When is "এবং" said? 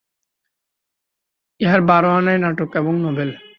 2.75-2.93